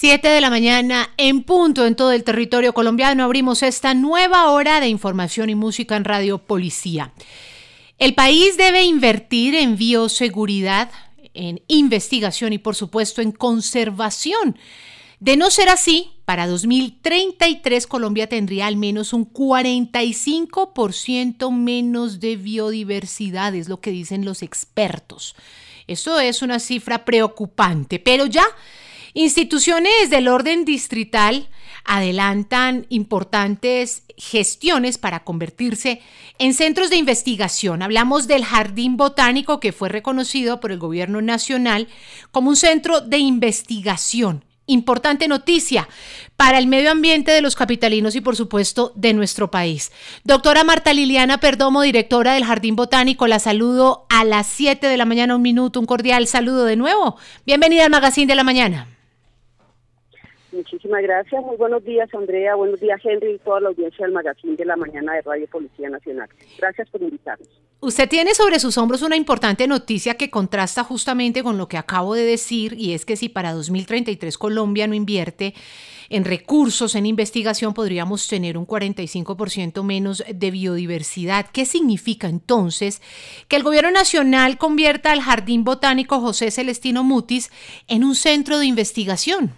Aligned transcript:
Siete 0.00 0.28
de 0.28 0.40
la 0.40 0.48
mañana 0.48 1.10
en 1.18 1.42
punto 1.42 1.84
en 1.84 1.94
todo 1.94 2.12
el 2.12 2.24
territorio 2.24 2.72
colombiano 2.72 3.22
abrimos 3.22 3.62
esta 3.62 3.92
nueva 3.92 4.50
hora 4.50 4.80
de 4.80 4.88
información 4.88 5.50
y 5.50 5.54
música 5.54 5.94
en 5.94 6.06
Radio 6.06 6.38
Policía. 6.38 7.12
El 7.98 8.14
país 8.14 8.56
debe 8.56 8.82
invertir 8.82 9.54
en 9.54 9.76
bioseguridad, 9.76 10.90
en 11.34 11.60
investigación 11.68 12.54
y 12.54 12.58
por 12.58 12.76
supuesto 12.76 13.20
en 13.20 13.30
conservación. 13.30 14.56
De 15.18 15.36
no 15.36 15.50
ser 15.50 15.68
así, 15.68 16.12
para 16.24 16.46
2033 16.46 17.86
Colombia 17.86 18.26
tendría 18.26 18.68
al 18.68 18.78
menos 18.78 19.12
un 19.12 19.30
45% 19.30 21.52
menos 21.52 22.20
de 22.20 22.36
biodiversidad, 22.36 23.54
es 23.54 23.68
lo 23.68 23.82
que 23.82 23.90
dicen 23.90 24.24
los 24.24 24.42
expertos. 24.42 25.36
Eso 25.86 26.18
es 26.20 26.40
una 26.40 26.58
cifra 26.58 27.04
preocupante, 27.04 27.98
pero 27.98 28.24
ya 28.24 28.46
instituciones 29.14 30.10
del 30.10 30.28
orden 30.28 30.64
distrital 30.64 31.48
adelantan 31.84 32.86
importantes 32.88 34.02
gestiones 34.16 34.98
para 34.98 35.24
convertirse 35.24 36.02
en 36.38 36.54
centros 36.54 36.90
de 36.90 36.96
investigación. 36.96 37.82
Hablamos 37.82 38.26
del 38.26 38.44
Jardín 38.44 38.96
Botánico 38.96 39.60
que 39.60 39.72
fue 39.72 39.88
reconocido 39.88 40.60
por 40.60 40.72
el 40.72 40.78
gobierno 40.78 41.22
nacional 41.22 41.88
como 42.30 42.50
un 42.50 42.56
centro 42.56 43.00
de 43.00 43.18
investigación 43.18 44.44
Importante 44.70 45.26
noticia 45.26 45.88
para 46.36 46.56
el 46.58 46.68
medio 46.68 46.92
ambiente 46.92 47.32
de 47.32 47.40
los 47.40 47.56
capitalinos 47.56 48.14
y 48.14 48.20
por 48.20 48.36
supuesto 48.36 48.92
de 48.94 49.12
nuestro 49.14 49.50
país. 49.50 49.90
Doctora 50.22 50.62
Marta 50.62 50.94
Liliana 50.94 51.40
Perdomo, 51.40 51.82
directora 51.82 52.34
del 52.34 52.44
Jardín 52.44 52.76
Botánico, 52.76 53.26
la 53.26 53.40
saludo 53.40 54.06
a 54.08 54.22
las 54.22 54.46
7 54.46 54.86
de 54.86 54.96
la 54.96 55.06
mañana, 55.06 55.34
un 55.34 55.42
minuto, 55.42 55.80
un 55.80 55.86
cordial 55.86 56.28
saludo 56.28 56.66
de 56.66 56.76
nuevo. 56.76 57.16
Bienvenida 57.44 57.84
al 57.84 57.90
Magazine 57.90 58.28
de 58.28 58.36
la 58.36 58.44
Mañana. 58.44 58.99
Muchísimas 60.52 61.02
gracias. 61.02 61.42
Muy 61.44 61.56
buenos 61.56 61.84
días, 61.84 62.12
Andrea. 62.12 62.54
Buenos 62.54 62.80
días, 62.80 63.00
Henry 63.04 63.34
y 63.34 63.38
toda 63.38 63.60
la 63.60 63.68
audiencia 63.68 64.04
del 64.04 64.14
Magazine 64.14 64.56
de 64.56 64.64
la 64.64 64.76
Mañana 64.76 65.14
de 65.14 65.22
Radio 65.22 65.46
Policía 65.46 65.88
Nacional. 65.88 66.28
Gracias 66.58 66.88
por 66.90 67.02
invitarnos. 67.02 67.48
Usted 67.82 68.08
tiene 68.08 68.34
sobre 68.34 68.58
sus 68.58 68.76
hombros 68.76 69.00
una 69.00 69.16
importante 69.16 69.66
noticia 69.66 70.14
que 70.14 70.28
contrasta 70.28 70.84
justamente 70.84 71.42
con 71.42 71.56
lo 71.56 71.66
que 71.66 71.78
acabo 71.78 72.14
de 72.14 72.24
decir 72.24 72.74
y 72.74 72.92
es 72.92 73.06
que 73.06 73.16
si 73.16 73.30
para 73.30 73.54
2033 73.54 74.36
Colombia 74.36 74.86
no 74.86 74.94
invierte 74.94 75.54
en 76.10 76.24
recursos, 76.24 76.94
en 76.94 77.06
investigación, 77.06 77.72
podríamos 77.72 78.26
tener 78.28 78.58
un 78.58 78.66
45% 78.66 79.82
menos 79.82 80.22
de 80.28 80.50
biodiversidad. 80.50 81.46
¿Qué 81.52 81.64
significa 81.64 82.28
entonces 82.28 83.00
que 83.48 83.56
el 83.56 83.62
Gobierno 83.62 83.92
Nacional 83.92 84.58
convierta 84.58 85.12
al 85.12 85.22
Jardín 85.22 85.64
Botánico 85.64 86.20
José 86.20 86.50
Celestino 86.50 87.04
Mutis 87.04 87.50
en 87.86 88.04
un 88.04 88.14
centro 88.14 88.58
de 88.58 88.66
investigación? 88.66 89.54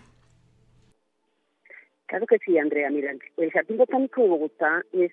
Claro 2.13 2.27
que 2.27 2.39
sí, 2.45 2.59
Andrea. 2.59 2.91
Mira, 2.91 3.15
el 3.39 3.51
Jardín 3.53 3.79
Botánico 3.79 4.21
de 4.21 4.29
Bogotá 4.29 4.85
es, 4.93 5.11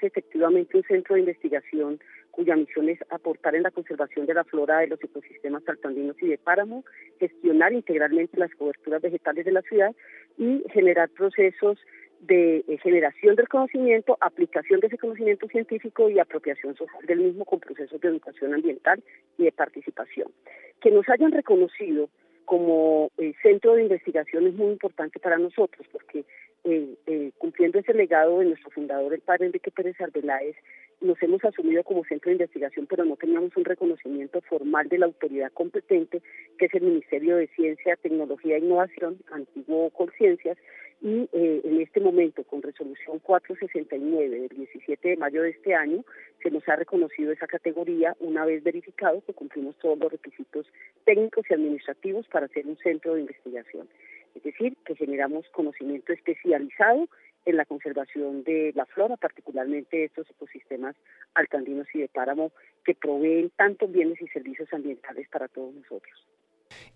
efectivamente 0.00 0.78
un 0.78 0.82
centro 0.84 1.14
de 1.14 1.20
investigación 1.20 2.00
cuya 2.30 2.56
misión 2.56 2.88
es 2.88 2.98
aportar 3.10 3.54
en 3.54 3.64
la 3.64 3.70
conservación 3.70 4.24
de 4.24 4.32
la 4.32 4.44
flora 4.44 4.78
de 4.78 4.86
los 4.86 5.04
ecosistemas 5.04 5.62
altandinos 5.68 6.16
y 6.22 6.28
de 6.28 6.38
páramo, 6.38 6.86
gestionar 7.20 7.74
integralmente 7.74 8.38
las 8.38 8.50
coberturas 8.54 9.02
vegetales 9.02 9.44
de 9.44 9.52
la 9.52 9.60
ciudad 9.60 9.94
y 10.38 10.64
generar 10.72 11.10
procesos 11.10 11.78
de 12.20 12.64
eh, 12.66 12.78
generación 12.82 13.36
del 13.36 13.48
conocimiento, 13.48 14.16
aplicación 14.22 14.80
de 14.80 14.86
ese 14.86 14.96
conocimiento 14.96 15.48
científico 15.48 16.08
y 16.08 16.18
apropiación 16.18 16.74
social 16.76 17.04
del 17.06 17.18
mismo 17.18 17.44
con 17.44 17.60
procesos 17.60 18.00
de 18.00 18.08
educación 18.08 18.54
ambiental 18.54 19.02
y 19.36 19.44
de 19.44 19.52
participación. 19.52 20.32
Que 20.80 20.90
nos 20.92 21.06
hayan 21.10 21.30
reconocido 21.30 22.08
como 22.48 23.10
eh, 23.18 23.34
centro 23.42 23.74
de 23.74 23.82
investigación 23.82 24.46
es 24.46 24.54
muy 24.54 24.72
importante 24.72 25.20
para 25.20 25.36
nosotros 25.36 25.86
porque 25.92 26.24
eh, 26.64 26.94
eh, 27.06 27.30
cumpliendo 27.36 27.78
ese 27.78 27.92
legado 27.92 28.38
de 28.38 28.46
nuestro 28.46 28.70
fundador, 28.70 29.12
el 29.12 29.20
padre 29.20 29.46
Enrique 29.46 29.70
Pérez 29.70 30.00
Arbeláez, 30.00 30.56
nos 31.00 31.22
hemos 31.22 31.44
asumido 31.44 31.84
como 31.84 32.04
centro 32.04 32.30
de 32.30 32.34
investigación, 32.36 32.86
pero 32.86 33.04
no 33.04 33.16
teníamos 33.16 33.56
un 33.56 33.64
reconocimiento 33.64 34.40
formal 34.42 34.88
de 34.88 34.98
la 34.98 35.06
autoridad 35.06 35.52
competente, 35.52 36.22
que 36.58 36.66
es 36.66 36.74
el 36.74 36.82
Ministerio 36.82 37.36
de 37.36 37.46
Ciencia, 37.48 37.96
Tecnología 37.96 38.56
e 38.56 38.60
Innovación, 38.60 39.18
antiguo 39.30 39.90
Conciencias, 39.90 40.58
y 41.00 41.28
eh, 41.32 41.60
en 41.62 41.80
este 41.80 42.00
momento, 42.00 42.42
con 42.42 42.60
resolución 42.60 43.20
469 43.20 44.40
del 44.40 44.48
17 44.48 45.08
de 45.10 45.16
mayo 45.16 45.42
de 45.42 45.50
este 45.50 45.74
año, 45.74 46.04
se 46.42 46.50
nos 46.50 46.68
ha 46.68 46.74
reconocido 46.74 47.30
esa 47.30 47.46
categoría 47.46 48.16
una 48.18 48.44
vez 48.44 48.64
verificado 48.64 49.22
que 49.24 49.32
cumplimos 49.32 49.76
todos 49.78 49.96
los 49.98 50.10
requisitos 50.10 50.66
técnicos 51.04 51.46
y 51.48 51.54
administrativos 51.54 52.26
para 52.26 52.48
ser 52.48 52.66
un 52.66 52.76
centro 52.78 53.14
de 53.14 53.20
investigación. 53.20 53.88
Es 54.34 54.42
decir, 54.42 54.76
que 54.84 54.96
generamos 54.96 55.48
conocimiento 55.50 56.12
especializado 56.12 57.08
en 57.48 57.56
la 57.56 57.64
conservación 57.64 58.44
de 58.44 58.72
la 58.74 58.84
flora, 58.84 59.16
particularmente 59.16 60.04
estos 60.04 60.28
ecosistemas 60.28 60.94
alcandinos 61.34 61.86
y 61.94 62.00
de 62.00 62.08
páramo 62.08 62.52
que 62.84 62.94
proveen 62.94 63.50
tantos 63.56 63.90
bienes 63.90 64.20
y 64.20 64.28
servicios 64.28 64.68
ambientales 64.72 65.26
para 65.30 65.48
todos 65.48 65.74
nosotros. 65.74 66.12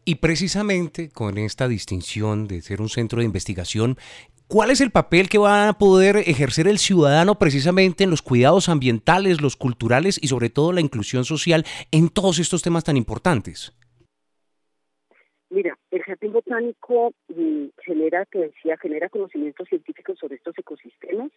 Y 0.05 0.17
precisamente 0.17 1.09
con 1.09 1.39
esta 1.39 1.69
distinción 1.69 2.49
de 2.49 2.61
ser 2.61 2.83
un 2.83 2.91
centro 2.91 3.21
de 3.21 3.25
investigación, 3.25 3.97
¿cuál 4.47 4.71
es 4.71 4.83
el 4.83 4.91
papel 4.91 5.31
que 5.31 5.39
va 5.39 5.69
a 5.69 5.79
poder 5.79 6.17
ejercer 6.17 6.69
el 6.69 6.79
ciudadano 6.79 7.39
precisamente 7.39 8.05
en 8.05 8.11
los 8.11 8.21
cuidados 8.21 8.69
ambientales, 8.69 9.41
los 9.41 9.57
culturales 9.57 10.19
y 10.21 10.29
sobre 10.29 10.51
todo 10.51 10.73
la 10.73 10.83
inclusión 10.83 11.25
social 11.25 11.65
en 11.93 12.11
todos 12.11 12.39
estos 12.39 12.61
temas 12.61 12.85
tan 12.85 12.99
importantes? 12.99 13.73
Mira, 15.53 15.77
el 15.91 16.03
jardín 16.03 16.33
botánico 16.33 17.13
mm, 17.29 17.67
genera, 17.85 18.25
que 18.25 18.39
decía, 18.39 18.79
genera 18.79 19.11
conocimientos 19.11 19.69
científicos 19.69 20.19
sobre 20.19 20.37
estos 20.37 20.59
ecosistemas, 20.59 21.31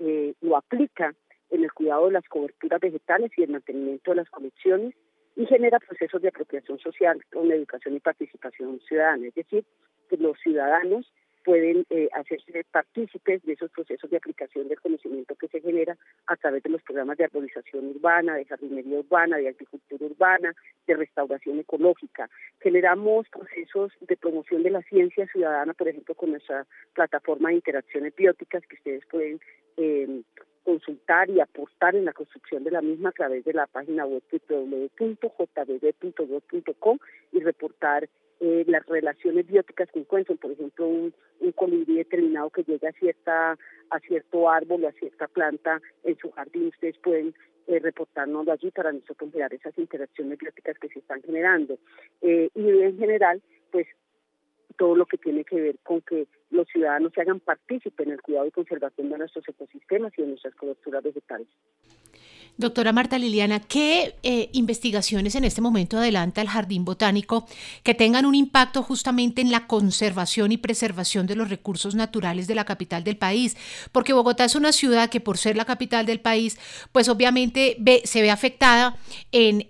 eh, 0.00 0.34
lo 0.40 0.56
aplica 0.56 1.14
en 1.48 1.62
el 1.62 1.72
cuidado 1.72 2.06
de 2.06 2.12
las 2.14 2.24
coberturas 2.24 2.80
vegetales 2.80 3.30
y 3.36 3.44
el 3.44 3.50
mantenimiento 3.50 4.10
de 4.10 4.16
las 4.16 4.30
colecciones, 4.30 4.96
y 5.36 5.46
genera 5.46 5.78
procesos 5.78 6.20
de 6.20 6.28
apropiación 6.28 6.80
social 6.80 7.22
con 7.32 7.52
educación 7.52 7.94
y 7.94 8.00
participación 8.00 8.80
ciudadana, 8.80 9.28
es 9.28 9.34
decir, 9.34 9.64
que 10.10 10.16
los 10.16 10.36
ciudadanos 10.40 11.06
pueden 11.44 11.84
eh, 11.90 12.08
hacerse 12.12 12.64
partícipes 12.70 13.42
de 13.44 13.52
esos 13.54 13.70
procesos 13.70 14.10
de 14.10 14.16
aplicación 14.16 14.68
del 14.68 14.80
conocimiento 14.80 15.34
que 15.36 15.48
se 15.48 15.60
genera 15.60 15.96
a 16.26 16.36
través 16.36 16.62
de 16.62 16.70
los 16.70 16.82
programas 16.82 17.18
de 17.18 17.24
arborización 17.24 17.86
urbana, 17.88 18.36
de 18.36 18.44
jardinería 18.44 19.00
urbana, 19.00 19.36
de 19.36 19.48
agricultura 19.48 20.06
urbana, 20.06 20.54
de 20.86 20.96
restauración 20.96 21.58
ecológica. 21.60 22.28
Generamos 22.60 23.28
procesos 23.28 23.92
de 24.00 24.16
promoción 24.16 24.62
de 24.62 24.70
la 24.70 24.82
ciencia 24.82 25.26
ciudadana, 25.28 25.74
por 25.74 25.88
ejemplo, 25.88 26.14
con 26.14 26.30
nuestra 26.30 26.66
plataforma 26.94 27.48
de 27.48 27.56
interacciones 27.56 28.14
bióticas 28.14 28.62
que 28.66 28.76
ustedes 28.76 29.06
pueden 29.06 29.40
eh, 29.76 30.22
consultar 30.64 31.30
y 31.30 31.40
aportar 31.40 31.94
en 31.96 32.04
la 32.04 32.12
construcción 32.12 32.64
de 32.64 32.70
la 32.70 32.82
misma 32.82 33.08
a 33.10 33.12
través 33.12 33.44
de 33.44 33.52
la 33.52 33.66
página 33.66 34.06
web 34.06 34.22
www.jbb.gov.com 34.48 35.48
y 37.32 37.40
reportar 37.40 38.08
eh, 38.40 38.64
las 38.66 38.84
relaciones 38.86 39.46
bióticas 39.46 39.90
que 39.92 40.00
encuentran, 40.00 40.38
por 40.38 40.50
ejemplo, 40.50 40.88
un, 40.88 41.14
un 41.40 41.52
colibrí 41.52 41.96
determinado 41.96 42.50
que 42.50 42.64
llega 42.64 42.88
a 42.88 42.92
cierta 42.92 43.56
a 43.90 44.00
cierto 44.00 44.50
árbol 44.50 44.84
o 44.84 44.88
a 44.88 44.92
cierta 44.92 45.28
planta 45.28 45.80
en 46.02 46.16
su 46.16 46.30
jardín, 46.32 46.68
ustedes 46.68 46.96
pueden 46.98 47.34
eh, 47.66 47.78
reportarnos 47.78 48.48
allí 48.48 48.70
para 48.70 48.90
nosotros 48.90 49.30
generar 49.30 49.54
esas 49.54 49.76
interacciones 49.78 50.38
bióticas 50.38 50.78
que 50.78 50.88
se 50.88 50.98
están 50.98 51.22
generando. 51.22 51.78
Eh, 52.20 52.48
y 52.54 52.68
en 52.68 52.98
general, 52.98 53.40
pues 53.70 53.86
todo 54.72 54.94
lo 54.94 55.06
que 55.06 55.18
tiene 55.18 55.44
que 55.44 55.60
ver 55.60 55.78
con 55.82 56.00
que 56.02 56.26
los 56.50 56.66
ciudadanos 56.68 57.12
se 57.14 57.22
hagan 57.22 57.40
partícipes 57.40 58.06
en 58.06 58.12
el 58.12 58.22
cuidado 58.22 58.46
y 58.46 58.50
conservación 58.50 59.10
de 59.10 59.18
nuestros 59.18 59.48
ecosistemas 59.48 60.12
y 60.16 60.22
de 60.22 60.28
nuestras 60.28 60.54
coberturas 60.54 61.02
vegetales. 61.02 61.48
Doctora 62.58 62.92
Marta 62.92 63.18
Liliana, 63.18 63.60
¿qué 63.60 64.14
eh, 64.22 64.50
investigaciones 64.52 65.34
en 65.34 65.44
este 65.44 65.60
momento 65.60 65.96
adelanta 65.96 66.42
el 66.42 66.48
Jardín 66.48 66.84
Botánico 66.84 67.46
que 67.82 67.94
tengan 67.94 68.26
un 68.26 68.34
impacto 68.34 68.82
justamente 68.82 69.40
en 69.40 69.50
la 69.50 69.66
conservación 69.66 70.52
y 70.52 70.58
preservación 70.58 71.26
de 71.26 71.34
los 71.34 71.48
recursos 71.48 71.94
naturales 71.94 72.46
de 72.46 72.54
la 72.54 72.64
capital 72.64 73.04
del 73.04 73.16
país? 73.16 73.56
Porque 73.90 74.12
Bogotá 74.12 74.44
es 74.44 74.54
una 74.54 74.72
ciudad 74.72 75.08
que 75.08 75.18
por 75.18 75.38
ser 75.38 75.56
la 75.56 75.64
capital 75.64 76.06
del 76.06 76.20
país, 76.20 76.58
pues 76.92 77.08
obviamente 77.08 77.78
se 78.04 78.22
ve 78.22 78.30
afectada 78.30 78.96
en, 79.32 79.66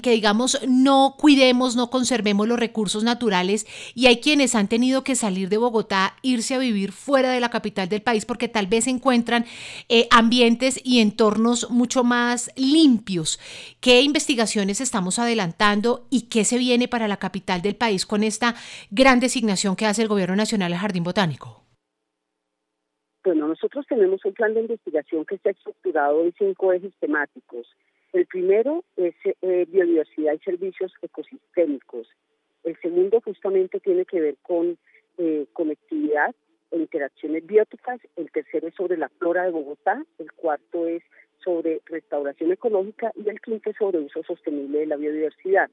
que 0.00 0.10
digamos 0.10 0.60
no 0.66 1.16
cuidemos, 1.18 1.76
no 1.76 1.90
conservemos 1.90 2.48
los 2.48 2.58
recursos 2.58 3.04
naturales 3.04 3.66
y 3.94 4.06
hay 4.06 4.20
quienes 4.20 4.54
han 4.54 4.68
tenido 4.68 5.04
que 5.04 5.16
salir 5.16 5.48
de 5.48 5.58
Bogotá, 5.58 6.16
irse 6.22 6.54
a 6.54 6.58
vivir 6.58 6.92
fuera 6.92 7.32
de 7.32 7.40
la 7.40 7.50
capital 7.50 7.88
del 7.88 8.00
país 8.00 8.24
porque 8.24 8.48
tal 8.48 8.68
vez 8.68 8.86
encuentran 8.86 9.44
eh, 9.88 10.06
ambientes 10.10 10.80
y 10.82 11.00
entornos 11.00 11.27
mucho 11.70 12.04
más 12.04 12.50
limpios. 12.56 13.38
¿Qué 13.80 14.00
investigaciones 14.00 14.80
estamos 14.80 15.18
adelantando 15.18 16.06
y 16.10 16.28
qué 16.28 16.44
se 16.44 16.58
viene 16.58 16.88
para 16.88 17.08
la 17.08 17.18
capital 17.18 17.60
del 17.62 17.76
país 17.76 18.06
con 18.06 18.22
esta 18.22 18.54
gran 18.90 19.20
designación 19.20 19.76
que 19.76 19.86
hace 19.86 20.02
el 20.02 20.08
Gobierno 20.08 20.36
Nacional 20.36 20.72
al 20.72 20.78
Jardín 20.78 21.04
Botánico? 21.04 21.62
Bueno, 23.24 23.48
nosotros 23.48 23.84
tenemos 23.86 24.24
un 24.24 24.32
plan 24.32 24.54
de 24.54 24.60
investigación 24.60 25.26
que 25.26 25.34
está 25.34 25.50
estructurado 25.50 26.24
en 26.24 26.32
cinco 26.38 26.72
ejes 26.72 26.92
temáticos. 26.98 27.66
El 28.12 28.26
primero 28.26 28.84
es 28.96 29.14
eh, 29.24 29.66
biodiversidad 29.68 30.32
y 30.32 30.38
servicios 30.38 30.92
ecosistémicos. 31.02 32.08
El 32.64 32.80
segundo 32.80 33.20
justamente 33.20 33.80
tiene 33.80 34.06
que 34.06 34.20
ver 34.20 34.36
con 34.42 34.78
eh, 35.18 35.46
conectividad 35.52 36.34
interacciones 36.72 37.46
bióticas. 37.46 38.00
El 38.16 38.30
tercero 38.30 38.68
es 38.68 38.74
sobre 38.74 38.96
la 38.96 39.08
flora 39.08 39.44
de 39.44 39.50
Bogotá. 39.50 40.04
El 40.18 40.32
cuarto 40.32 40.86
es 40.86 41.02
sobre 41.42 41.80
restauración 41.86 42.52
ecológica 42.52 43.12
y 43.14 43.28
el 43.28 43.40
quinto 43.40 43.70
es 43.70 43.76
sobre 43.76 43.98
uso 43.98 44.22
sostenible 44.22 44.80
de 44.80 44.86
la 44.86 44.96
biodiversidad. 44.96 45.70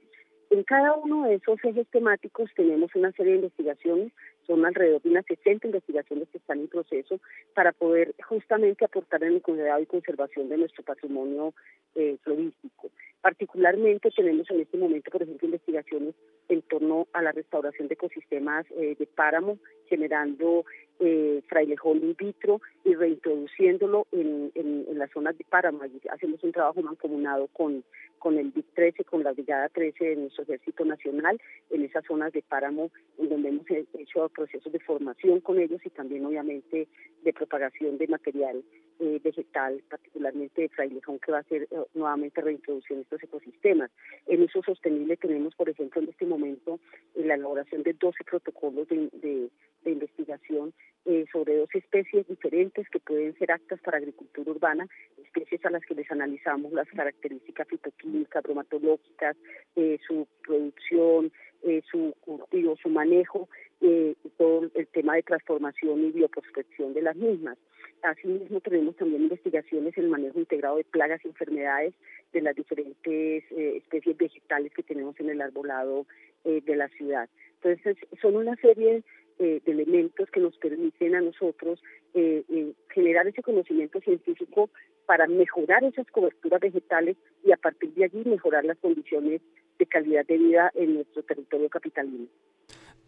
En 0.51 0.63
cada 0.63 0.94
uno 0.94 1.27
de 1.27 1.36
esos 1.36 1.57
ejes 1.63 1.88
temáticos 1.88 2.50
tenemos 2.56 2.94
una 2.95 3.12
serie 3.13 3.33
de 3.33 3.38
investigaciones, 3.39 4.13
son 4.45 4.63
alrededor 4.63 5.01
de 5.01 5.09
unas 5.09 5.25
60 5.25 5.68
investigaciones 5.68 6.30
que 6.30 6.38
están 6.38 6.59
en 6.59 6.68
proceso 6.68 7.19
para 7.56 7.71
poder 7.71 8.13
justamente 8.30 8.86
aportar 8.86 9.24
en 9.24 9.33
el 9.33 9.42
cuidado 9.42 9.81
y 9.81 9.88
conservación 9.88 10.50
de 10.50 10.57
nuestro 10.57 10.83
patrimonio 10.83 11.53
eh, 11.95 12.18
florístico. 12.21 12.92
Particularmente 13.21 14.12
tenemos 14.12 14.50
en 14.51 14.62
este 14.62 14.77
momento, 14.77 15.09
por 15.09 15.24
ejemplo, 15.24 15.47
investigaciones 15.47 16.13
en 16.47 16.62
torno 16.62 17.07
a 17.13 17.24
la 17.24 17.31
restauración 17.31 17.88
de 17.88 17.95
ecosistemas 17.95 18.65
eh, 18.77 18.95
de 19.00 19.07
páramo, 19.07 19.57
generando 19.88 20.63
eh, 21.00 21.42
frailejón 21.47 21.97
in 21.97 22.15
vitro 22.18 22.62
y 22.83 22.95
reintroduciéndolo 22.95 24.07
en, 24.12 24.51
en, 24.56 24.97
las 24.97 25.12
zonas 25.12 25.38
de 25.38 25.44
páramo. 25.44 25.81
hacemos 26.09 26.44
un 26.44 26.51
trabajo 26.51 26.81
mancomunado 26.81 27.47
con, 27.47 27.83
con 28.19 28.38
el 28.38 28.51
BIC 28.51 28.65
13, 28.74 29.03
con 29.03 29.24
la 29.24 29.33
Brigada 29.33 29.69
13 29.69 30.06
de 30.06 30.15
nuestro 30.15 30.44
Ejército 30.44 30.86
Nacional, 30.86 31.39
en 31.69 31.83
esas 31.83 32.06
zonas 32.06 32.31
de 32.31 32.42
páramo, 32.42 32.92
en 33.18 33.30
donde 33.30 33.50
hemos 33.50 33.65
hecho 33.69 34.30
procesos 34.30 34.71
de 34.71 34.80
formación 34.80 35.42
con 35.42 35.59
ellos 35.59 35.81
y 35.86 35.89
también, 35.89 36.25
obviamente, 36.25 36.88
de 37.24 37.33
propagación 37.33 37.97
de 37.97 38.07
material 38.07 38.63
eh, 39.00 39.19
vegetal, 39.24 39.83
particularmente 39.89 40.62
de 40.62 40.69
frailejón, 40.69 41.19
que 41.19 41.31
va 41.31 41.39
a 41.39 41.44
ser 41.44 41.63
eh, 41.63 41.68
nuevamente 41.94 42.39
reintroducido 42.39 42.95
en 42.95 43.01
estos 43.01 43.21
ecosistemas. 43.24 43.92
En 44.25 44.42
uso 44.44 44.62
sostenible 44.63 45.18
tenemos, 45.18 45.53
por 45.56 45.69
ejemplo, 45.69 46.01
en 46.01 46.09
este 46.09 46.25
momento 46.25 46.80
la 47.15 47.36
elaboración 47.36 47.83
de 47.83 47.94
12 47.94 48.24
protocolos 48.24 48.88
de, 48.88 49.50
investigación 49.86 50.74
eh, 51.06 51.25
sobre 51.31 51.57
dos 51.57 51.69
especies 51.75 52.27
diferentes 52.27 52.89
que 52.89 53.00
pueden 53.00 53.38
ser 53.38 53.51
aptas 53.51 53.80
para 53.81 53.97
agricultura 53.97 54.51
urbana, 54.51 54.88
especies 55.24 55.63
a 55.65 55.69
las 55.69 55.86
que 55.86 55.94
les 55.94 56.09
analizamos 56.09 56.71
las 56.74 56.88
características 56.89 57.68
fitoquímicas, 57.68 58.44
bromatológicas, 58.44 59.36
su 60.07 60.27
producción, 60.42 61.31
su 61.92 62.13
cultivo, 62.22 62.75
su 62.81 62.90
manejo, 62.90 63.50
y 63.81 64.16
todo 64.38 64.69
el 64.74 64.88
tema 64.88 65.16
de 65.16 65.24
transformación 65.24 66.06
y 66.06 66.12
bioprospección 66.12 66.94
de 66.94 67.02
las 67.02 67.16
mismas. 67.16 67.57
Asimismo, 68.04 68.60
tenemos 68.60 68.96
también 68.96 69.24
investigaciones 69.24 69.98
en 69.98 70.06
el 70.06 70.10
manejo 70.10 70.40
integrado 70.40 70.78
de 70.78 70.84
plagas 70.84 71.22
y 71.24 71.28
enfermedades 71.28 71.94
de 72.34 72.42
las 72.42 72.56
diferentes 72.56 73.44
eh, 73.52 73.78
especies 73.78 74.18
vegetales 74.18 74.72
que 74.74 74.84
tenemos 74.84 75.19
en 75.19 75.30
el 75.30 75.42
arbolado 75.42 76.06
eh, 76.44 76.62
de 76.63 76.75
la 76.75 76.88
ciudad. 76.90 77.30
Entonces, 77.63 77.98
son 78.22 78.36
una 78.36 78.56
serie 78.57 79.04
eh, 79.40 79.62
de 79.66 79.72
elementos 79.72 80.30
que 80.30 80.40
nos 80.40 80.56
permiten 80.57 81.16
a 81.16 81.22
nosotros 81.22 81.81
generar 82.94 83.28
ese 83.28 83.44
conocimiento 83.44 84.00
científico 84.00 84.69
para 85.06 85.28
mejorar 85.28 85.84
esas 85.84 86.10
coberturas 86.12 86.62
vegetales 86.62 87.18
y 87.44 87.52
a 87.52 87.57
partir 87.57 87.94
de 87.94 88.06
allí 88.06 88.24
mejorar 88.24 88.63
las 88.63 88.78
condiciones 88.78 89.42
de 89.77 89.86
calidad 89.86 90.25
de 90.25 90.38
vida 90.38 90.72
en 90.75 90.95
nuestro 90.95 91.24
territorio 91.24 91.69
capitalino. 91.69 92.27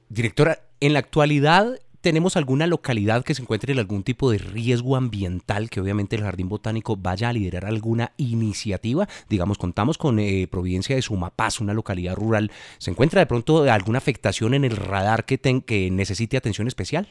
Directora, 0.09 0.59
en 0.79 0.93
la 0.93 0.99
actualidad 0.99 1.79
¿Tenemos 2.01 2.37
alguna 2.37 2.67
localidad 2.67 3.23
que 3.25 3.33
se 3.33 3.41
encuentre 3.41 3.73
en 3.73 3.79
algún 3.79 4.03
tipo 4.03 4.31
de 4.31 4.37
riesgo 4.37 4.95
ambiental 4.95 5.69
que 5.69 5.81
obviamente 5.81 6.15
el 6.15 6.21
Jardín 6.21 6.47
Botánico 6.47 6.95
vaya 6.95 7.27
a 7.27 7.33
liderar 7.33 7.65
alguna 7.65 8.11
iniciativa? 8.17 9.07
Digamos, 9.29 9.57
contamos 9.57 9.97
con 9.97 10.19
eh, 10.19 10.47
Providencia 10.49 10.95
de 10.95 11.01
Sumapaz, 11.01 11.59
una 11.59 11.73
localidad 11.73 12.15
rural. 12.15 12.51
¿Se 12.77 12.91
encuentra 12.91 13.19
de 13.19 13.25
pronto 13.25 13.63
alguna 13.63 13.97
afectación 13.97 14.53
en 14.53 14.63
el 14.63 14.77
radar 14.77 15.25
que, 15.25 15.37
que 15.65 15.89
necesite 15.91 16.37
atención 16.37 16.67
especial? 16.67 17.07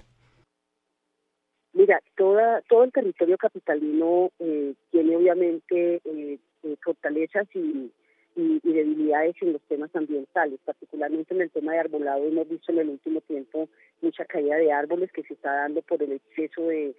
Mira, 1.73 2.01
toda, 2.17 2.63
todo 2.63 2.85
el 2.85 2.93
territorio 2.93 3.37
capitalino 3.37 4.31
eh, 4.39 4.73
tiene 4.93 5.17
obviamente 5.17 6.01
eh, 6.05 6.39
fortalezas 6.83 7.47
y 7.55 7.91
y, 8.37 8.61
debilidades 8.63 9.35
en 9.41 9.55
los 9.55 9.63
temas 9.63 9.95
ambientales, 9.97 10.61
particularmente 10.65 11.35
en 11.35 11.41
el 11.41 11.51
tema 11.51 11.73
de 11.73 11.81
arbolado. 11.81 12.25
Hemos 12.27 12.49
visto 12.49 12.71
en 12.71 12.79
el 12.79 12.91
último 12.91 13.21
tiempo 13.23 13.69
mucha 14.03 14.25
caída 14.27 14.57
de 14.57 14.71
árboles 14.71 15.11
que 15.13 15.23
se 15.23 15.35
está 15.35 15.53
dando 15.53 15.83
por 15.83 16.03
el 16.03 16.13
exceso 16.13 16.69
de, 16.69 16.95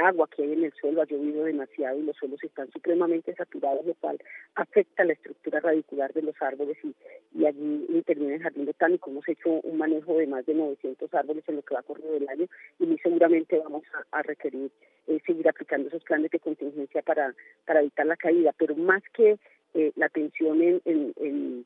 agua 0.00 0.28
que 0.28 0.44
hay 0.44 0.52
en 0.52 0.64
el 0.64 0.72
suelo, 0.74 1.02
ha 1.02 1.06
llovido 1.06 1.44
demasiado 1.44 1.98
y 1.98 2.04
los 2.04 2.16
suelos 2.16 2.42
están 2.44 2.70
supremamente 2.70 3.34
saturados, 3.34 3.84
lo 3.84 3.94
cual 3.94 4.16
afecta 4.54 5.04
la 5.04 5.12
estructura 5.12 5.58
radicular 5.58 6.12
de 6.12 6.22
los 6.22 6.40
árboles 6.40 6.76
y, 6.84 6.94
y 7.36 7.46
allí 7.46 7.86
interviene 7.88 8.36
el 8.36 8.42
Jardín 8.42 8.66
Botánico. 8.66 9.10
Hemos 9.10 9.28
hecho 9.28 9.50
un 9.50 9.78
manejo 9.78 10.16
de 10.18 10.28
más 10.28 10.46
de 10.46 10.54
900 10.54 11.12
árboles 11.12 11.42
en 11.48 11.56
lo 11.56 11.62
que 11.62 11.74
va 11.74 11.82
corrido 11.82 12.12
del 12.12 12.28
año 12.28 12.46
y 12.78 12.86
muy 12.86 12.98
seguramente 12.98 13.58
vamos 13.58 13.82
a, 14.12 14.22
requerir 14.22 14.70
eh, 15.08 15.18
seguir 15.26 15.48
aplicando 15.48 15.88
esos 15.88 16.04
planes 16.04 16.30
de 16.30 16.38
contingencia 16.38 17.02
para, 17.02 17.34
para 17.66 17.80
evitar 17.80 18.06
la 18.06 18.16
caída, 18.16 18.54
pero 18.56 18.76
más 18.76 19.02
que 19.12 19.36
eh, 19.74 19.92
la 19.96 20.06
atención 20.06 20.62
en, 20.62 20.80
en, 20.84 21.64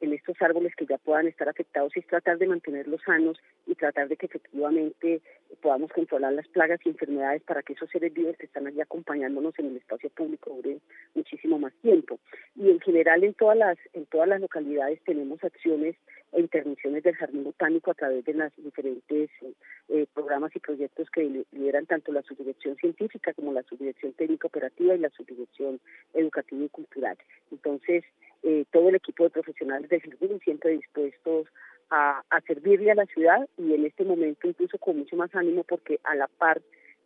en, 0.00 0.12
estos 0.12 0.40
árboles 0.40 0.74
que 0.76 0.86
ya 0.86 0.96
puedan 0.98 1.26
estar 1.26 1.48
afectados 1.48 1.96
es 1.96 2.06
tratar 2.06 2.38
de 2.38 2.46
mantenerlos 2.46 3.02
sanos 3.04 3.38
y 3.66 3.74
tratar 3.74 4.08
de 4.08 4.16
que 4.16 4.26
efectivamente 4.26 5.20
podamos 5.60 5.90
controlar 5.92 6.32
las 6.32 6.46
plagas 6.48 6.80
y 6.84 6.90
enfermedades 6.90 7.42
para 7.42 7.62
que 7.62 7.72
esos 7.72 7.90
seres 7.90 8.12
vivos 8.14 8.36
que 8.36 8.46
están 8.46 8.66
allí 8.66 8.80
acompañándonos 8.80 9.58
en 9.58 9.66
el 9.66 9.76
espacio 9.76 10.10
público 10.10 10.50
duren 10.54 10.80
muchísimo 11.14 11.58
más 11.58 11.72
tiempo. 11.82 12.18
Y 12.54 12.70
en 12.70 12.80
general 12.80 13.24
en 13.24 13.34
todas 13.34 13.58
las, 13.58 13.78
en 13.92 14.06
todas 14.06 14.28
las 14.28 14.40
localidades 14.40 15.00
tenemos 15.04 15.42
acciones 15.42 15.96
intervenciones 16.36 17.02
del 17.02 17.16
Jardín 17.16 17.44
Botánico 17.44 17.90
a 17.90 17.94
través 17.94 18.24
de 18.24 18.34
las 18.34 18.52
diferentes 18.56 19.30
eh, 19.88 20.06
programas 20.14 20.54
y 20.54 20.60
proyectos 20.60 21.08
que 21.10 21.44
lideran 21.52 21.86
tanto 21.86 22.12
la 22.12 22.22
subdirección 22.22 22.76
científica 22.76 23.32
como 23.34 23.52
la 23.52 23.62
subdirección 23.62 24.12
técnica 24.12 24.48
operativa 24.48 24.94
y 24.94 24.98
la 24.98 25.10
subdirección 25.10 25.80
educativa 26.14 26.64
y 26.64 26.68
cultural. 26.68 27.16
Entonces, 27.50 28.04
eh, 28.42 28.64
todo 28.70 28.88
el 28.90 28.96
equipo 28.96 29.24
de 29.24 29.30
profesionales 29.30 29.88
del 29.88 30.02
jardín 30.02 30.40
siempre 30.40 30.72
dispuestos 30.72 31.48
a, 31.90 32.22
a 32.28 32.40
servirle 32.42 32.90
a 32.90 32.96
la 32.96 33.06
ciudad 33.06 33.48
y 33.56 33.72
en 33.72 33.86
este 33.86 34.04
momento 34.04 34.46
incluso 34.46 34.78
con 34.78 34.98
mucho 34.98 35.16
más 35.16 35.34
ánimo 35.34 35.64
porque 35.64 35.98
a 36.04 36.14
la 36.14 36.26
par 36.26 36.60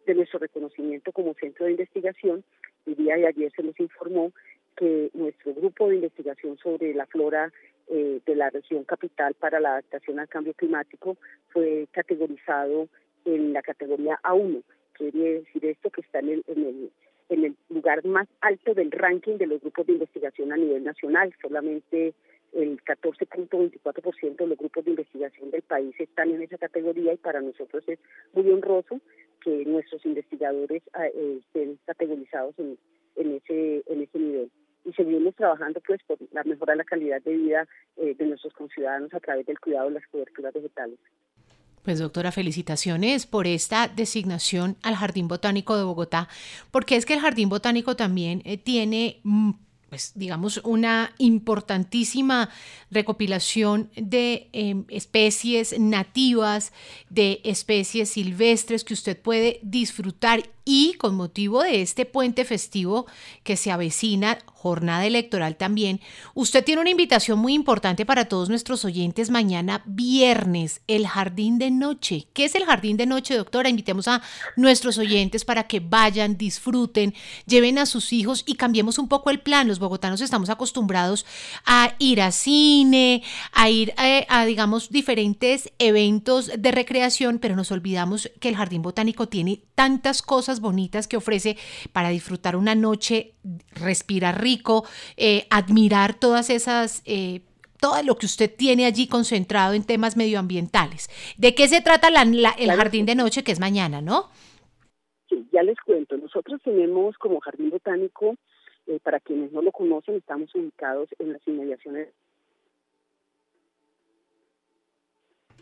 de 0.07 0.15
nuestro 0.15 0.41
reconocimiento 0.41 1.13
como 1.13 1.35
centro 1.35 1.67
de 1.67 1.73
investigación, 1.73 2.43
el 2.87 2.97
día 2.97 3.17
de 3.17 3.29
ayer 3.29 3.53
se 3.55 3.63
nos 3.63 3.79
informó 3.79 4.33
que 4.77 5.11
nuestro 5.15 5.55
grupo 5.55 5.89
de 5.89 5.97
investigación 5.97 6.57
sobre 6.59 6.95
la 6.95 7.07
flora 7.07 7.53
eh, 7.95 8.23
de 8.25 8.35
la 8.35 8.49
región 8.49 8.85
capital 8.85 9.35
para 9.35 9.61
la 9.61 9.73
adaptación 9.73 10.19
al 10.19 10.27
cambio 10.27 10.55
climático 10.55 11.19
fue 11.51 11.87
categorizado 11.93 12.89
en 13.27 13.53
la 13.53 13.61
categoría 13.61 14.19
A1. 14.23 14.63
Quiere 14.95 15.41
decir 15.41 15.67
esto 15.67 15.91
que 15.91 16.01
está 16.01 16.21
en 16.21 16.31
el, 16.31 16.45
en 16.49 17.45
el, 17.45 17.57
lugar 17.69 18.03
más 18.07 18.29
alto 18.41 18.73
del 18.73 18.91
ranking 18.91 19.37
de 19.37 19.47
los 19.47 19.61
grupos 19.61 19.87
de 19.87 19.93
investigación 19.93 20.55
a 20.55 20.57
nivel 20.57 20.85
nacional. 20.85 21.35
Solamente 21.43 22.15
el 22.55 22.83
14.24% 22.83 24.37
de 24.37 24.47
los 24.47 24.57
grupos 24.57 24.87
de 24.87 24.93
investigación 24.93 25.51
del 25.51 25.61
país 25.61 25.95
están 25.99 26.31
en 26.31 26.41
esa 26.41 26.57
categoría 26.57 27.13
y 27.13 27.19
para 27.19 27.43
nosotros 27.43 27.85
es 27.89 27.99
muy 28.33 28.51
honroso 28.51 29.03
que 29.45 29.67
nuestros 29.67 30.03
investigadores 30.07 30.83
eh, 30.99 31.41
estén 31.41 31.79
categorizados 31.85 32.55
en, 32.59 32.79
ese, 33.17 33.83
en 33.87 34.01
ese 34.01 34.19
nivel 34.19 34.51
y 34.85 34.93
seguimos 34.93 35.35
trabajando 35.35 35.81
pues 35.87 36.01
por 36.07 36.19
la 36.33 36.45
mejorar 36.45 36.77
la 36.77 36.85
calidad 36.85 37.23
de 37.23 37.37
vida 37.37 37.69
eh, 37.97 38.15
de 38.15 38.27
nuestros 38.27 38.53
conciudadanos 38.55 39.13
a 39.15 39.21
través 39.21 39.47
del 39.47 39.59
cuidado 39.61 39.89
de 39.89 39.95
las 39.95 40.07
coberturas 40.09 40.53
vegetales. 40.53 40.99
Pues 41.83 41.99
doctora, 41.99 42.31
felicitaciones 42.31 43.27
por 43.27 43.49
esta 43.49 43.89
designación 43.89 44.77
al 44.83 44.95
Jardín 44.95 45.27
Botánico 45.27 45.77
de 45.77 45.83
Bogotá, 45.83 46.29
porque 46.71 46.95
es 46.95 47.05
que 47.05 47.15
el 47.15 47.21
Jardín 47.21 47.49
Botánico 47.49 47.97
también 47.97 48.41
eh, 48.45 48.57
tiene 48.57 49.21
mm, 49.25 49.51
pues 49.93 50.13
digamos, 50.15 50.59
una 50.65 51.13
importantísima 51.19 52.49
recopilación 52.91 53.91
de 53.95 54.49
em, 54.55 54.87
especies 54.89 55.79
nativas, 55.79 56.73
de 57.11 57.43
especies 57.45 58.09
silvestres 58.09 58.85
que 58.85 58.95
usted 58.95 59.21
puede 59.21 59.61
disfrutar 59.63 60.45
y 60.65 60.95
con 60.95 61.15
motivo 61.15 61.63
de 61.63 61.83
este 61.83 62.07
puente 62.07 62.45
festivo 62.45 63.07
que 63.43 63.57
se 63.57 63.71
avecina, 63.71 64.39
jornada 64.47 65.07
electoral 65.07 65.57
también, 65.57 66.01
usted 66.35 66.65
tiene 66.65 66.81
una 66.81 66.91
invitación 66.91 67.39
muy 67.39 67.53
importante 67.53 68.07
para 68.07 68.27
todos 68.27 68.49
nuestros 68.49 68.85
oyentes 68.85 69.29
mañana 69.29 69.83
viernes, 69.87 70.83
el 70.87 71.09
jardín 71.09 71.59
de 71.59 71.73
noche. 71.73 72.29
¿Qué 72.33 72.45
es 72.45 72.55
el 72.55 72.65
jardín 72.65 72.97
de 72.97 73.07
noche, 73.07 73.37
doctora? 73.37 73.69
Invitemos 73.69 74.07
a 74.07 74.23
nuestros 74.57 74.99
oyentes 74.99 75.45
para 75.45 75.65
que 75.65 75.81
vayan, 75.81 76.39
disfruten, 76.39 77.15
lleven 77.47 77.79
a 77.79 77.87
sus 77.87 78.13
hijos 78.13 78.45
y 78.47 78.55
cambiemos 78.55 78.99
un 78.99 79.09
poco 79.09 79.31
el 79.31 79.41
plan. 79.41 79.67
Los 79.67 79.81
bogotanos 79.81 80.21
estamos 80.21 80.49
acostumbrados 80.49 81.27
a 81.67 81.95
ir 81.99 82.21
a 82.21 82.31
cine, 82.31 83.25
a 83.53 83.69
ir 83.69 83.95
eh, 83.99 84.27
a, 84.29 84.45
digamos, 84.45 84.91
diferentes 84.91 85.73
eventos 85.81 86.51
de 86.57 86.71
recreación, 86.71 87.41
pero 87.41 87.57
nos 87.57 87.73
olvidamos 87.73 88.31
que 88.41 88.49
el 88.49 88.57
jardín 88.57 88.83
botánico 88.83 89.27
tiene 89.27 89.65
tantas 89.75 90.23
cosas 90.23 90.52
bonitas 90.61 91.09
que 91.09 91.17
ofrece 91.17 91.57
para 91.93 92.09
disfrutar 92.09 92.57
una 92.57 92.75
noche, 92.75 93.35
respirar 93.75 94.41
rico, 94.41 94.85
eh, 95.17 95.47
admirar 95.51 96.15
todas 96.15 96.51
esas... 96.51 97.03
Eh, 97.05 97.43
todo 97.81 98.01
lo 98.05 98.15
que 98.15 98.27
usted 98.27 98.49
tiene 98.55 98.87
allí 98.87 99.09
concentrado 99.09 99.75
en 99.75 99.83
temas 99.83 100.17
medioambientales. 100.17 101.11
¿De 101.37 101.53
qué 101.53 101.67
se 101.67 101.81
trata 101.81 102.07
el 102.07 102.71
jardín 102.71 103.07
de 103.07 103.17
noche 103.17 103.43
que 103.43 103.51
es 103.51 103.59
mañana, 103.59 104.01
no? 104.01 104.31
Sí, 105.29 105.45
ya 105.53 105.65
les 105.65 105.77
cuento. 105.81 106.17
Nosotros 106.17 106.61
tenemos 106.63 107.19
como 107.19 107.41
jardín 107.41 107.71
botánico, 107.71 108.37
eh, 108.87 109.01
para 109.03 109.19
quienes 109.19 109.51
no 109.51 109.63
lo 109.63 109.73
conocen, 109.73 110.15
estamos 110.15 110.55
ubicados 110.55 111.09
en 111.19 111.33
las 111.33 111.43
inmediaciones. 111.49 112.09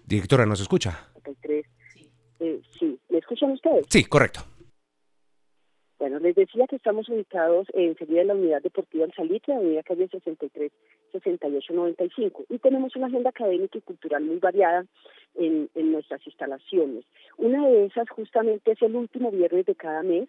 Directora, 0.04 0.44
¿nos 0.44 0.60
escucha? 0.60 1.08
Eh, 2.40 2.60
sí, 2.78 2.98
¿me 3.08 3.18
escuchan 3.18 3.52
ustedes? 3.52 3.86
Sí, 3.88 4.04
correcto. 4.04 4.40
Les 6.30 6.46
decía 6.46 6.68
que 6.68 6.76
estamos 6.76 7.08
ubicados 7.08 7.66
en 7.72 7.94
de 7.94 8.24
la 8.24 8.34
Unidad 8.34 8.62
Deportiva 8.62 9.04
El 9.04 9.12
Salitre, 9.14 9.52
Avenida 9.52 9.82
Calle 9.82 10.06
63, 10.06 10.70
68, 11.10 11.72
95, 11.74 12.44
y 12.48 12.58
tenemos 12.58 12.94
una 12.94 13.08
agenda 13.08 13.30
académica 13.30 13.78
y 13.78 13.80
cultural 13.80 14.22
muy 14.22 14.36
variada 14.36 14.86
en, 15.34 15.68
en 15.74 15.90
nuestras 15.90 16.24
instalaciones. 16.24 17.04
Una 17.36 17.66
de 17.66 17.86
esas 17.86 18.08
justamente 18.10 18.70
es 18.70 18.80
el 18.80 18.94
último 18.94 19.32
viernes 19.32 19.66
de 19.66 19.74
cada 19.74 20.04
mes, 20.04 20.28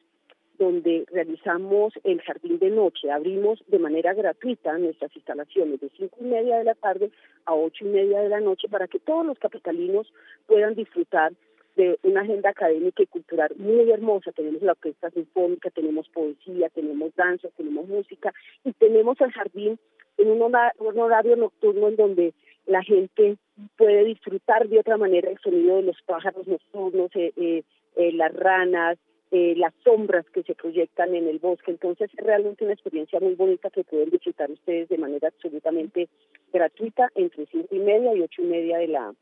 donde 0.57 1.05
realizamos 1.11 1.93
el 2.03 2.19
jardín 2.23 2.57
de 2.57 2.71
noche. 2.71 3.11
Abrimos 3.11 3.63
de 3.67 3.77
manera 3.77 4.15
gratuita 4.15 4.75
nuestras 4.79 5.15
instalaciones 5.15 5.81
de 5.81 5.91
cinco 5.95 6.17
y 6.19 6.23
media 6.23 6.57
de 6.57 6.63
la 6.63 6.73
tarde 6.73 7.11
a 7.45 7.53
ocho 7.53 7.85
y 7.85 7.89
media 7.89 8.21
de 8.21 8.29
la 8.29 8.39
noche 8.39 8.67
para 8.69 8.87
que 8.87 8.97
todos 8.97 9.23
los 9.23 9.37
capitalinos 9.37 10.11
puedan 10.47 10.73
disfrutar 10.73 11.33
de 11.75 11.97
una 12.03 12.21
agenda 12.21 12.49
académica 12.49 13.03
y 13.03 13.07
cultural 13.07 13.51
muy 13.57 13.89
hermosa. 13.91 14.31
Tenemos 14.31 14.61
la 14.61 14.73
orquesta 14.73 15.09
sinfónica, 15.11 15.69
tenemos 15.69 16.07
poesía, 16.09 16.69
tenemos 16.69 17.15
danza, 17.15 17.49
tenemos 17.57 17.87
música 17.87 18.33
y 18.63 18.73
tenemos 18.73 19.19
el 19.21 19.31
jardín 19.31 19.79
en 20.17 20.29
un, 20.29 20.99
horario 20.99 21.35
nocturno 21.35 21.87
en 21.87 21.95
donde 21.95 22.33
la 22.65 22.83
gente 22.83 23.37
puede 23.77 24.03
disfrutar 24.05 24.67
de 24.67 24.79
otra 24.79 24.97
manera 24.97 25.29
el 25.29 25.39
sonido 25.39 25.77
de 25.77 25.83
los 25.83 26.01
pájaros 26.05 26.47
nocturnos, 26.47 27.09
eh, 27.15 27.33
eh, 27.35 27.63
eh, 27.95 28.11
las 28.13 28.33
ranas, 28.33 28.97
las 29.31 29.73
sombras 29.85 30.25
que 30.31 30.43
se 30.43 30.55
proyectan 30.55 31.15
en 31.15 31.29
el 31.29 31.39
bosque. 31.39 31.71
Entonces 31.71 32.11
es 32.13 32.25
realmente 32.25 32.65
una 32.65 32.73
experiencia 32.73 33.17
muy 33.21 33.33
bonita 33.35 33.69
que 33.69 33.85
pueden 33.85 34.09
disfrutar 34.09 34.51
ustedes 34.51 34.89
de 34.89 34.97
manera 34.97 35.29
absolutamente 35.29 36.09
gratuita 36.51 37.09
entre 37.15 37.45
cinco 37.45 37.73
y 37.73 37.79
media 37.79 38.13
y 38.13 38.21
ocho 38.23 38.41
y 38.41 38.47
media 38.47 38.77
de 38.79 38.89
la, 38.89 39.13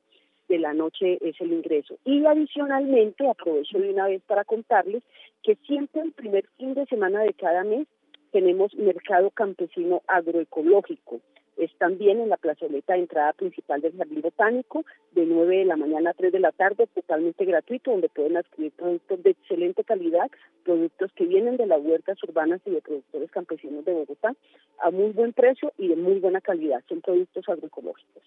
de 0.50 0.60
la 0.60 0.74
noche 0.74 1.20
es 1.22 1.40
el 1.40 1.54
ingreso. 1.54 1.98
Y 2.04 2.26
adicionalmente, 2.26 3.28
aprovecho 3.28 3.80
de 3.80 3.92
una 3.92 4.08
vez 4.08 4.22
para 4.24 4.44
contarles 4.44 5.04
que 5.44 5.56
siempre 5.68 6.02
el 6.02 6.12
primer 6.12 6.46
fin 6.58 6.74
de 6.74 6.86
semana 6.88 7.22
de 7.22 7.34
cada 7.34 7.64
mes 7.64 7.88
tenemos 8.32 8.74
mercado 8.76 9.30
campesino 9.30 10.02
agroecológico. 10.08 11.22
Es 11.58 11.72
también 11.78 12.22
en 12.22 12.30
la 12.30 12.38
plazoleta 12.38 12.94
de 12.94 13.00
entrada 13.00 13.34
principal 13.34 13.82
del 13.82 13.98
Jardín 13.98 14.22
Botánico, 14.22 14.86
de 15.12 15.26
9 15.26 15.58
de 15.58 15.66
la 15.66 15.76
mañana 15.76 16.12
a 16.12 16.14
3 16.14 16.32
de 16.32 16.40
la 16.40 16.54
tarde, 16.54 16.88
totalmente 16.88 17.44
gratuito, 17.44 17.92
donde 17.92 18.08
pueden 18.08 18.38
adquirir 18.38 18.72
productos 18.72 19.22
de 19.24 19.32
excelente 19.32 19.84
calidad, 19.84 20.32
productos 20.64 21.12
que 21.14 21.26
vienen 21.26 21.58
de 21.58 21.68
las 21.68 21.82
huertas 21.82 22.18
urbanas 22.24 22.62
y 22.66 22.72
de 22.72 22.82
productores 22.82 23.30
campesinos 23.32 23.84
de 23.84 23.92
Bogotá, 23.92 24.36
a 24.80 24.90
muy 24.90 25.12
buen 25.12 25.34
precio 25.34 25.74
y 25.78 25.90
de 25.90 25.98
muy 25.98 26.20
buena 26.20 26.40
calidad. 26.40 26.82
Son 26.88 27.02
productos 27.02 27.48
agroecológicos. 27.50 28.24